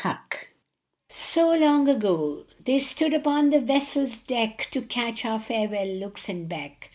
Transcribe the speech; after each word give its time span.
45 0.01 0.47
SO 1.09 1.53
LONG 1.53 1.87
AGO. 1.87 2.45
HEY 2.65 2.79
stood 2.79 3.13
upon 3.13 3.51
the 3.51 3.59
vessel 3.59 4.01
s 4.01 4.17
deck 4.17 4.67
To 4.71 4.81
catch 4.81 5.23
our 5.25 5.37
farewell 5.37 5.85
look 5.89 6.17
and 6.27 6.49
beck. 6.49 6.89